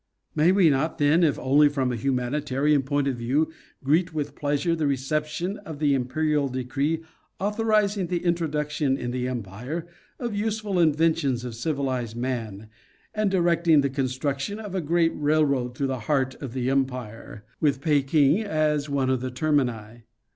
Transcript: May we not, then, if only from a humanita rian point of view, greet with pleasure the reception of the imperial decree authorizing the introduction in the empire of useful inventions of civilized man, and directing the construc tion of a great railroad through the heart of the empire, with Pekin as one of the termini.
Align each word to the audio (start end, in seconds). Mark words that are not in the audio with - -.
May 0.33 0.51
we 0.51 0.71
not, 0.71 0.97
then, 0.97 1.23
if 1.23 1.37
only 1.37 1.69
from 1.69 1.91
a 1.91 1.95
humanita 1.95 2.55
rian 2.55 2.83
point 2.83 3.07
of 3.07 3.17
view, 3.17 3.51
greet 3.83 4.15
with 4.15 4.33
pleasure 4.33 4.75
the 4.75 4.87
reception 4.87 5.57
of 5.59 5.77
the 5.77 5.93
imperial 5.93 6.49
decree 6.49 7.03
authorizing 7.39 8.07
the 8.07 8.25
introduction 8.25 8.97
in 8.97 9.11
the 9.11 9.27
empire 9.27 9.85
of 10.17 10.33
useful 10.33 10.79
inventions 10.79 11.45
of 11.45 11.53
civilized 11.53 12.15
man, 12.15 12.67
and 13.13 13.29
directing 13.29 13.81
the 13.81 13.91
construc 13.91 14.39
tion 14.39 14.59
of 14.59 14.73
a 14.73 14.81
great 14.81 15.11
railroad 15.13 15.77
through 15.77 15.85
the 15.93 15.99
heart 16.09 16.33
of 16.41 16.53
the 16.53 16.67
empire, 16.71 17.43
with 17.59 17.79
Pekin 17.79 18.41
as 18.43 18.89
one 18.89 19.11
of 19.11 19.21
the 19.21 19.29
termini. 19.29 20.05